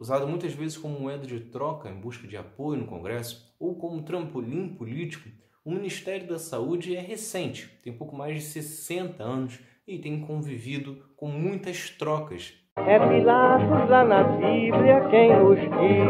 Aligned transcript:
Usado 0.00 0.26
muitas 0.26 0.54
vezes 0.54 0.78
como 0.78 0.98
moeda 0.98 1.26
de 1.26 1.38
troca 1.38 1.90
em 1.90 2.00
busca 2.00 2.26
de 2.26 2.34
apoio 2.34 2.80
no 2.80 2.86
Congresso 2.86 3.54
ou 3.60 3.74
como 3.74 4.00
trampolim 4.00 4.68
político, 4.68 5.28
o 5.62 5.70
Ministério 5.70 6.26
da 6.26 6.38
Saúde 6.38 6.96
é 6.96 7.00
recente, 7.00 7.68
tem 7.84 7.92
pouco 7.92 8.16
mais 8.16 8.36
de 8.36 8.40
60 8.40 9.22
anos 9.22 9.58
e 9.86 9.98
tem 9.98 10.22
convivido 10.22 11.04
com 11.14 11.28
muitas 11.28 11.90
trocas. 11.90 12.54
É 12.76 12.98
Pilatos 12.98 13.90
lá 13.90 14.02
na 14.02 14.22
Bíblia 14.22 15.06
quem 15.10 15.36
nos 15.38 15.58
diz, 15.58 16.08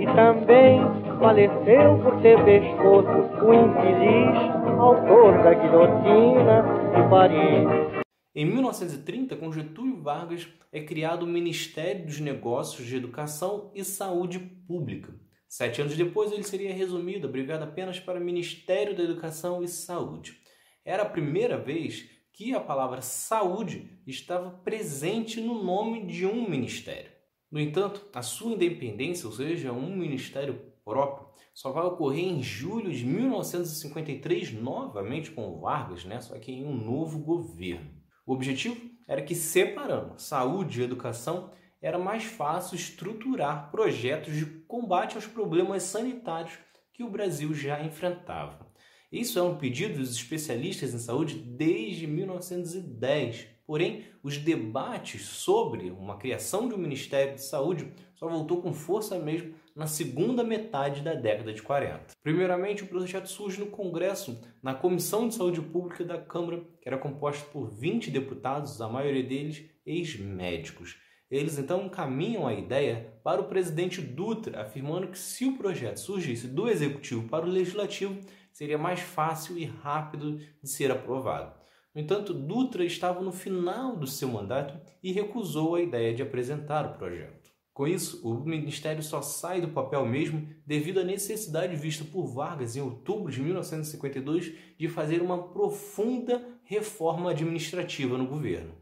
e 0.00 0.06
também 0.14 0.80
faleceu 1.18 1.98
por 1.98 2.22
ter 2.22 2.44
pescoço 2.44 3.44
o 3.44 3.54
infeliz 3.54 4.56
autor 4.78 5.42
da 5.42 5.52
guilhotina 5.52 6.62
de 6.94 7.10
Paris. 7.10 8.05
Em 8.38 8.44
1930, 8.44 9.34
com 9.36 9.50
Getúlio 9.50 10.02
Vargas, 10.02 10.46
é 10.70 10.82
criado 10.82 11.22
o 11.22 11.26
Ministério 11.26 12.04
dos 12.04 12.20
Negócios 12.20 12.86
de 12.86 12.94
Educação 12.94 13.72
e 13.74 13.82
Saúde 13.82 14.38
Pública. 14.38 15.18
Sete 15.48 15.80
anos 15.80 15.96
depois, 15.96 16.30
ele 16.30 16.42
seria 16.42 16.74
resumido, 16.74 17.26
abreviado 17.26 17.64
apenas 17.64 17.98
para 17.98 18.20
Ministério 18.20 18.94
da 18.94 19.02
Educação 19.02 19.62
e 19.62 19.68
Saúde. 19.68 20.36
Era 20.84 21.04
a 21.04 21.08
primeira 21.08 21.56
vez 21.56 22.10
que 22.30 22.54
a 22.54 22.60
palavra 22.60 23.00
saúde 23.00 24.02
estava 24.06 24.50
presente 24.50 25.40
no 25.40 25.64
nome 25.64 26.04
de 26.04 26.26
um 26.26 26.46
ministério. 26.46 27.10
No 27.50 27.58
entanto, 27.58 28.06
a 28.12 28.20
sua 28.20 28.52
independência, 28.52 29.26
ou 29.26 29.32
seja, 29.32 29.72
um 29.72 29.96
ministério 29.96 30.60
próprio, 30.84 31.26
só 31.54 31.72
vai 31.72 31.86
ocorrer 31.86 32.26
em 32.26 32.42
julho 32.42 32.92
de 32.92 33.06
1953, 33.06 34.52
novamente 34.52 35.30
com 35.30 35.58
Vargas, 35.58 36.04
né? 36.04 36.20
só 36.20 36.38
que 36.38 36.52
em 36.52 36.66
um 36.66 36.76
novo 36.76 37.20
governo. 37.20 37.95
O 38.26 38.32
objetivo 38.32 38.90
era 39.06 39.22
que, 39.22 39.36
separando 39.36 40.20
saúde 40.20 40.80
e 40.80 40.84
educação, 40.84 41.52
era 41.80 41.98
mais 41.98 42.24
fácil 42.24 42.74
estruturar 42.74 43.70
projetos 43.70 44.34
de 44.34 44.44
combate 44.44 45.14
aos 45.14 45.26
problemas 45.26 45.84
sanitários 45.84 46.58
que 46.92 47.04
o 47.04 47.10
Brasil 47.10 47.54
já 47.54 47.80
enfrentava. 47.82 48.66
Isso 49.12 49.38
é 49.38 49.42
um 49.42 49.56
pedido 49.56 49.98
dos 49.98 50.16
especialistas 50.16 50.92
em 50.92 50.98
saúde 50.98 51.36
desde 51.36 52.06
1910. 52.08 53.46
Porém, 53.64 54.04
os 54.22 54.38
debates 54.38 55.22
sobre 55.22 55.90
uma 55.90 56.16
criação 56.16 56.68
de 56.68 56.74
um 56.74 56.78
Ministério 56.78 57.34
de 57.34 57.42
Saúde 57.42 57.92
só 58.16 58.28
voltou 58.28 58.60
com 58.60 58.72
força 58.72 59.18
mesmo 59.18 59.54
na 59.74 59.86
segunda 59.86 60.42
metade 60.42 61.02
da 61.02 61.14
década 61.14 61.52
de 61.52 61.62
40. 61.62 62.14
Primeiramente, 62.22 62.82
o 62.82 62.86
projeto 62.86 63.28
surge 63.28 63.60
no 63.60 63.66
Congresso, 63.66 64.40
na 64.62 64.74
Comissão 64.74 65.28
de 65.28 65.34
Saúde 65.34 65.60
Pública 65.60 66.02
da 66.02 66.18
Câmara, 66.18 66.64
que 66.80 66.88
era 66.88 66.98
composta 66.98 67.46
por 67.50 67.68
20 67.68 68.10
deputados, 68.10 68.80
a 68.80 68.88
maioria 68.88 69.22
deles 69.22 69.64
ex-médicos. 69.84 70.96
Eles 71.30 71.58
então 71.58 71.86
encaminham 71.86 72.46
a 72.46 72.54
ideia 72.54 73.18
para 73.22 73.40
o 73.40 73.48
presidente 73.48 74.00
Dutra, 74.00 74.62
afirmando 74.62 75.08
que 75.08 75.18
se 75.18 75.44
o 75.44 75.58
projeto 75.58 75.98
surgisse 75.98 76.48
do 76.48 76.68
executivo 76.68 77.28
para 77.28 77.44
o 77.44 77.50
legislativo, 77.50 78.18
seria 78.52 78.78
mais 78.78 79.00
fácil 79.00 79.58
e 79.58 79.64
rápido 79.64 80.38
de 80.38 80.70
ser 80.70 80.90
aprovado. 80.90 81.54
No 81.94 82.00
entanto, 82.00 82.32
Dutra 82.32 82.84
estava 82.84 83.20
no 83.20 83.32
final 83.32 83.96
do 83.96 84.06
seu 84.06 84.28
mandato 84.28 84.78
e 85.02 85.12
recusou 85.12 85.74
a 85.74 85.82
ideia 85.82 86.14
de 86.14 86.22
apresentar 86.22 86.86
o 86.86 86.96
projeto. 86.96 87.55
Com 87.76 87.86
isso, 87.86 88.26
o 88.26 88.42
Ministério 88.42 89.02
só 89.02 89.20
sai 89.20 89.60
do 89.60 89.68
papel 89.68 90.06
mesmo 90.06 90.48
devido 90.64 91.00
à 91.00 91.04
necessidade 91.04 91.76
vista 91.76 92.06
por 92.06 92.26
Vargas 92.26 92.74
em 92.74 92.80
outubro 92.80 93.30
de 93.30 93.42
1952 93.42 94.54
de 94.78 94.88
fazer 94.88 95.20
uma 95.20 95.48
profunda 95.48 96.42
reforma 96.64 97.32
administrativa 97.32 98.16
no 98.16 98.26
governo. 98.26 98.72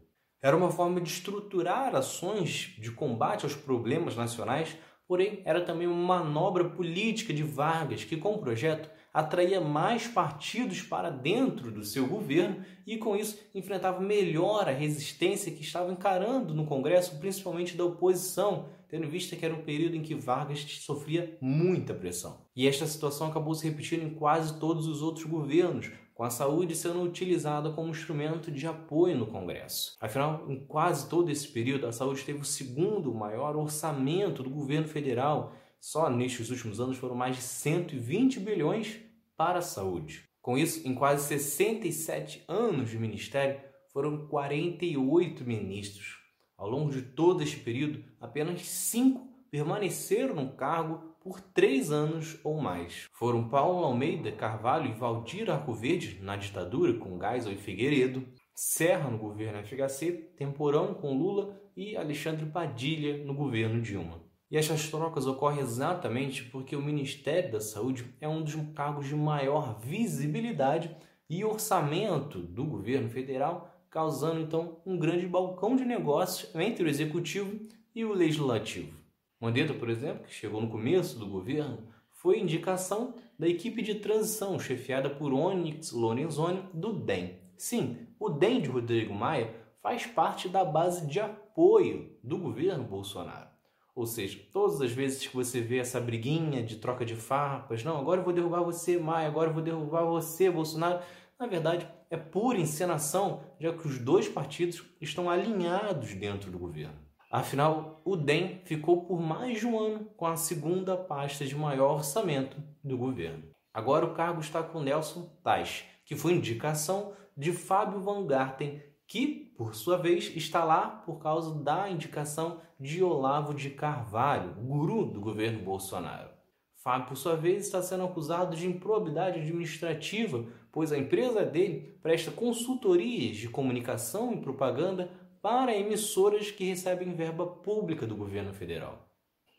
Era 0.41 0.55
uma 0.55 0.71
forma 0.71 1.01
de 1.01 1.09
estruturar 1.09 1.93
ações 1.93 2.73
de 2.79 2.89
combate 2.89 3.43
aos 3.43 3.53
problemas 3.53 4.15
nacionais, 4.15 4.77
porém 5.05 5.41
era 5.43 5.59
também 5.59 5.87
uma 5.87 6.23
manobra 6.23 6.63
política 6.63 7.33
de 7.33 7.43
Vargas 7.43 8.05
que, 8.05 8.15
com 8.15 8.35
o 8.35 8.39
projeto, 8.39 8.89
atraía 9.15 9.61
mais 9.61 10.07
partidos 10.07 10.81
para 10.81 11.09
dentro 11.09 11.71
do 11.71 11.85
seu 11.85 12.05
governo 12.05 12.63
e, 12.85 12.97
com 12.97 13.15
isso, 13.15 13.39
enfrentava 13.55 14.01
melhor 14.01 14.67
a 14.67 14.73
resistência 14.73 15.53
que 15.53 15.61
estava 15.61 15.89
encarando 15.89 16.53
no 16.53 16.65
Congresso, 16.65 17.17
principalmente 17.17 17.77
da 17.77 17.85
oposição, 17.85 18.67
tendo 18.95 19.07
em 19.07 19.09
vista 19.09 19.35
que 19.35 19.43
era 19.43 19.53
um 19.53 19.61
período 19.61 19.97
em 19.97 20.01
que 20.01 20.15
Vargas 20.15 20.61
sofria 20.79 21.37
muita 21.41 21.93
pressão. 21.93 22.45
E 22.55 22.65
esta 22.65 22.87
situação 22.87 23.27
acabou 23.27 23.53
se 23.53 23.67
repetindo 23.67 24.03
em 24.03 24.15
quase 24.15 24.57
todos 24.57 24.87
os 24.87 25.01
outros 25.01 25.25
governos, 25.25 25.91
com 26.13 26.23
a 26.23 26.29
saúde 26.29 26.73
sendo 26.77 27.01
utilizada 27.01 27.71
como 27.71 27.89
instrumento 27.89 28.49
de 28.49 28.65
apoio 28.65 29.17
no 29.17 29.27
Congresso. 29.27 29.97
Afinal, 29.99 30.49
em 30.49 30.65
quase 30.65 31.09
todo 31.09 31.29
esse 31.29 31.45
período, 31.49 31.87
a 31.87 31.91
saúde 31.91 32.23
teve 32.23 32.39
o 32.39 32.45
segundo 32.45 33.13
maior 33.13 33.57
orçamento 33.57 34.41
do 34.41 34.49
governo 34.49 34.87
federal. 34.87 35.53
Só 35.77 36.09
nestes 36.09 36.49
últimos 36.49 36.79
anos 36.79 36.95
foram 36.95 37.15
mais 37.15 37.35
de 37.35 37.41
120 37.41 38.39
bilhões 38.39 39.01
para 39.35 39.59
a 39.59 39.61
saúde. 39.61 40.23
Com 40.41 40.57
isso, 40.57 40.87
em 40.87 40.95
quase 40.95 41.27
67 41.27 42.45
anos 42.47 42.91
de 42.91 42.97
ministério, 42.97 43.59
foram 43.91 44.25
48 44.27 45.43
ministros. 45.43 46.24
Ao 46.57 46.69
longo 46.69 46.91
de 46.91 47.01
todo 47.01 47.43
este 47.43 47.57
período, 47.57 48.03
apenas 48.19 48.61
cinco 48.65 49.27
permaneceram 49.51 50.35
no 50.35 50.53
cargo 50.53 51.15
por 51.21 51.41
três 51.41 51.91
anos 51.91 52.39
ou 52.43 52.61
mais. 52.61 53.07
Foram 53.11 53.49
Paulo 53.49 53.83
Almeida 53.83 54.31
Carvalho 54.31 54.89
e 54.89 54.93
Valdir 54.93 55.49
Arcoverde 55.49 56.19
na 56.21 56.35
ditadura 56.35 56.93
com 56.93 57.19
Geisel 57.19 57.53
e 57.53 57.57
Figueiredo, 57.57 58.27
Serra 58.53 59.09
no 59.09 59.17
governo 59.17 59.65
FHC, 59.65 60.11
Temporão 60.37 60.93
com 60.93 61.17
Lula 61.17 61.59
e 61.75 61.97
Alexandre 61.97 62.45
Padilha 62.45 63.23
no 63.25 63.33
governo 63.33 63.81
Dilma. 63.81 64.23
E 64.49 64.57
essas 64.57 64.89
trocas 64.89 65.25
ocorrem 65.25 65.59
exatamente 65.59 66.43
porque 66.43 66.75
o 66.75 66.81
Ministério 66.81 67.51
da 67.51 67.59
Saúde 67.59 68.05
é 68.21 68.27
um 68.29 68.43
dos 68.43 68.55
cargos 68.73 69.07
de 69.07 69.15
maior 69.15 69.79
visibilidade 69.79 70.95
e 71.29 71.43
orçamento 71.43 72.39
do 72.39 72.63
governo 72.63 73.09
federal, 73.09 73.74
causando 73.95 74.41
então 74.41 74.81
um 74.85 74.97
grande 74.97 75.25
balcão 75.25 75.73
de 75.73 75.85
negócios 75.85 76.53
entre 76.53 76.83
o 76.83 76.89
executivo 76.89 77.57
e 77.95 78.03
o 78.03 78.11
legislativo. 78.11 78.99
Mandetta, 79.39 79.73
por 79.73 79.89
exemplo, 79.89 80.25
que 80.25 80.33
chegou 80.33 80.59
no 80.59 80.67
começo 80.67 81.17
do 81.17 81.25
governo, 81.25 81.77
foi 82.11 82.41
indicação 82.41 83.13
da 83.39 83.47
equipe 83.47 83.81
de 83.81 83.95
transição 83.95 84.59
chefiada 84.59 85.09
por 85.09 85.31
Onyx 85.31 85.93
Lorenzoni 85.93 86.61
do 86.73 86.91
DEM. 86.91 87.39
Sim, 87.57 87.97
o 88.19 88.29
DEM 88.29 88.63
de 88.63 88.67
Rodrigo 88.67 89.13
Maia 89.13 89.55
faz 89.81 90.05
parte 90.05 90.49
da 90.49 90.65
base 90.65 91.07
de 91.07 91.21
apoio 91.21 92.17
do 92.21 92.37
governo 92.37 92.83
Bolsonaro. 92.83 93.47
Ou 93.95 94.05
seja, 94.05 94.37
todas 94.51 94.81
as 94.81 94.91
vezes 94.91 95.25
que 95.25 95.33
você 95.33 95.61
vê 95.61 95.77
essa 95.77 96.01
briguinha 96.01 96.61
de 96.61 96.75
troca 96.75 97.05
de 97.05 97.15
farpas, 97.15 97.81
não, 97.81 97.97
agora 97.97 98.19
eu 98.19 98.25
vou 98.25 98.33
derrubar 98.33 98.61
você, 98.61 98.97
Maia, 98.97 99.29
agora 99.29 99.51
eu 99.51 99.53
vou 99.53 99.63
derrubar 99.63 100.03
você, 100.03 100.51
Bolsonaro, 100.51 101.01
na 101.39 101.47
verdade 101.47 101.87
é 102.09 102.17
pura 102.17 102.59
encenação, 102.59 103.43
já 103.59 103.73
que 103.73 103.87
os 103.87 103.99
dois 103.99 104.27
partidos 104.27 104.83
estão 105.01 105.29
alinhados 105.29 106.13
dentro 106.13 106.51
do 106.51 106.59
governo. 106.59 107.05
Afinal, 107.31 108.01
o 108.05 108.15
DEM 108.15 108.61
ficou 108.63 109.05
por 109.05 109.19
mais 109.19 109.59
de 109.59 109.67
um 109.67 109.77
ano 109.77 110.05
com 110.15 110.25
a 110.25 110.37
segunda 110.37 110.95
pasta 110.95 111.45
de 111.45 111.55
maior 111.55 111.95
orçamento 111.95 112.57
do 112.83 112.97
governo. 112.97 113.43
Agora 113.73 114.05
o 114.05 114.13
cargo 114.13 114.39
está 114.39 114.63
com 114.63 114.79
Nelson 114.79 115.29
Tais, 115.43 115.83
que 116.05 116.15
foi 116.15 116.33
indicação 116.33 117.13
de 117.35 117.51
Fábio 117.51 117.99
Van 117.99 118.25
Garten, 118.25 118.81
que, 119.05 119.53
por 119.57 119.75
sua 119.75 119.97
vez, 119.97 120.31
está 120.35 120.63
lá 120.63 120.87
por 120.87 121.19
causa 121.19 121.53
da 121.61 121.89
indicação 121.89 122.61
de 122.79 123.03
Olavo 123.03 123.53
de 123.53 123.69
Carvalho, 123.69 124.53
guru 124.53 125.05
do 125.05 125.19
governo 125.19 125.59
Bolsonaro. 125.59 126.29
Fábio, 126.77 127.07
por 127.07 127.17
sua 127.17 127.35
vez, 127.35 127.65
está 127.65 127.81
sendo 127.81 128.05
acusado 128.05 128.55
de 128.55 128.67
improbidade 128.67 129.39
administrativa, 129.39 130.45
pois 130.75 130.91
a 130.91 130.97
empresa 130.97 131.45
dele 131.45 131.97
presta 132.03 132.29
consultorias 132.29 133.37
de 133.37 133.47
comunicação 133.47 134.33
e 134.33 134.41
propaganda 134.41 135.09
para 135.41 135.73
emissoras 135.73 136.51
que 136.51 136.65
recebem 136.65 137.15
verba 137.15 137.47
pública 137.47 138.05
do 138.05 138.13
governo 138.13 138.51
federal. 138.53 139.07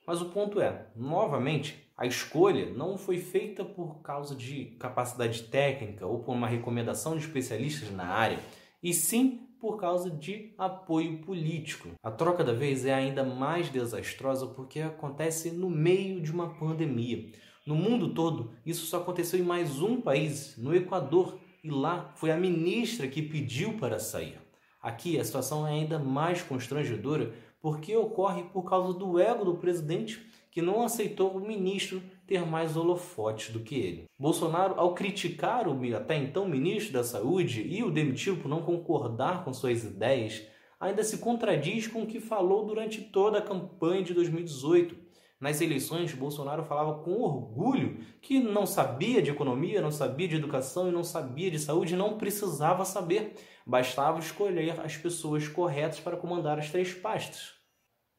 Mas 0.06 0.20
o 0.20 0.26
ponto 0.26 0.60
é, 0.60 0.88
novamente, 0.94 1.90
a 1.96 2.04
escolha 2.04 2.66
não 2.66 2.98
foi 2.98 3.16
feita 3.16 3.64
por 3.64 4.02
causa 4.02 4.34
de 4.34 4.76
capacidade 4.78 5.44
técnica 5.44 6.06
ou 6.06 6.18
por 6.18 6.34
uma 6.34 6.46
recomendação 6.46 7.16
de 7.16 7.24
especialistas 7.24 7.90
na 7.90 8.08
área 8.08 8.38
e 8.82 8.92
sim 8.92 9.48
por 9.58 9.78
causa 9.78 10.10
de 10.10 10.54
apoio 10.58 11.22
político. 11.22 11.88
A 12.02 12.10
troca 12.10 12.44
da 12.44 12.52
vez 12.52 12.84
é 12.84 12.92
ainda 12.92 13.24
mais 13.24 13.70
desastrosa 13.70 14.48
porque 14.48 14.80
acontece 14.80 15.50
no 15.50 15.70
meio 15.70 16.20
de 16.20 16.30
uma 16.30 16.54
pandemia. 16.58 17.32
No 17.66 17.74
mundo 17.74 18.10
todo, 18.14 18.52
isso 18.64 18.86
só 18.86 18.98
aconteceu 18.98 19.40
em 19.40 19.42
mais 19.42 19.82
um 19.82 20.00
país, 20.00 20.56
no 20.56 20.72
Equador, 20.72 21.36
e 21.64 21.68
lá 21.68 22.12
foi 22.14 22.30
a 22.30 22.36
ministra 22.36 23.08
que 23.08 23.20
pediu 23.20 23.72
para 23.72 23.98
sair. 23.98 24.38
Aqui 24.80 25.18
a 25.18 25.24
situação 25.24 25.66
é 25.66 25.72
ainda 25.72 25.98
mais 25.98 26.40
constrangedora 26.42 27.34
porque 27.60 27.96
ocorre 27.96 28.44
por 28.44 28.62
causa 28.62 28.96
do 28.96 29.18
ego 29.18 29.44
do 29.44 29.56
presidente 29.56 30.24
que 30.48 30.62
não 30.62 30.84
aceitou 30.84 31.32
o 31.32 31.44
ministro 31.44 32.00
ter 32.24 32.46
mais 32.46 32.76
holofotes 32.76 33.52
do 33.52 33.58
que 33.58 33.74
ele. 33.74 34.04
Bolsonaro, 34.16 34.78
ao 34.78 34.94
criticar 34.94 35.66
o 35.66 35.96
até 35.96 36.16
então 36.16 36.48
ministro 36.48 36.92
da 36.92 37.02
Saúde 37.02 37.62
e 37.62 37.82
o 37.82 37.90
demitiu 37.90 38.36
por 38.36 38.48
não 38.48 38.62
concordar 38.62 39.44
com 39.44 39.52
suas 39.52 39.82
ideias, 39.82 40.46
ainda 40.78 41.02
se 41.02 41.18
contradiz 41.18 41.88
com 41.88 42.02
o 42.02 42.06
que 42.06 42.20
falou 42.20 42.64
durante 42.64 43.00
toda 43.00 43.38
a 43.38 43.42
campanha 43.42 44.04
de 44.04 44.14
2018. 44.14 45.05
Nas 45.38 45.60
eleições, 45.60 46.14
Bolsonaro 46.14 46.64
falava 46.64 47.02
com 47.02 47.20
orgulho 47.20 47.98
que 48.22 48.40
não 48.40 48.64
sabia 48.64 49.20
de 49.20 49.30
economia, 49.30 49.82
não 49.82 49.90
sabia 49.90 50.26
de 50.26 50.36
educação 50.36 50.88
e 50.88 50.92
não 50.92 51.04
sabia 51.04 51.50
de 51.50 51.58
saúde, 51.58 51.94
não 51.94 52.16
precisava 52.16 52.86
saber, 52.86 53.34
bastava 53.66 54.18
escolher 54.18 54.80
as 54.80 54.96
pessoas 54.96 55.46
corretas 55.46 56.00
para 56.00 56.16
comandar 56.16 56.58
as 56.58 56.70
três 56.70 56.94
pastas. 56.94 57.52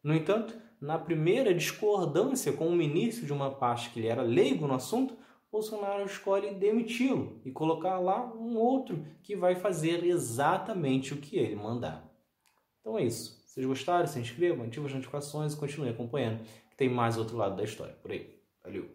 No 0.04 0.14
entanto, 0.14 0.56
na 0.80 1.00
primeira 1.00 1.56
discordância 1.56 2.54
com 2.54 2.68
o 2.68 2.76
ministro 2.76 3.26
de 3.26 3.34
uma 3.34 3.50
pasta 3.50 3.90
que 3.90 4.00
ele 4.00 4.08
era 4.08 4.22
leigo 4.22 4.68
no 4.68 4.76
assunto, 4.76 5.18
Bolsonaro 5.52 6.06
escolhe 6.06 6.54
demiti-lo 6.54 7.42
e 7.44 7.52
colocar 7.52 7.98
lá 7.98 8.32
um 8.36 8.58
outro 8.58 9.04
que 9.24 9.36
vai 9.36 9.56
fazer 9.56 10.06
exatamente 10.06 11.16
o 11.16 11.18
que 11.18 11.36
ele 11.38 11.56
mandar. 11.56 12.08
Então 12.80 12.96
é 13.00 13.04
isso. 13.04 13.44
Vocês 13.48 13.66
gostaram, 13.66 14.06
se 14.06 14.20
inscrevam, 14.20 14.66
ativem 14.66 14.86
as 14.86 14.94
notificações 14.94 15.54
e 15.54 15.58
continuem 15.58 15.92
acompanhando 15.92 16.46
tem 16.78 16.90
mais 16.90 17.18
outro 17.18 17.38
lado 17.38 17.56
da 17.58 17.64
história 17.64 17.96
por 17.96 18.12
aí. 18.12 18.42
Valeu! 18.64 18.90